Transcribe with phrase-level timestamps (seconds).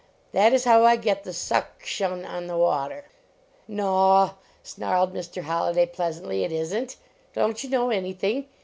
[0.31, 3.05] That is how I get the suck shun on the water."
[3.67, 4.31] Naw,"
[4.63, 5.43] snarled Mr.
[5.43, 6.95] Holliday, pleasantly, "it isn t!
[7.33, 8.47] Don t you know anything?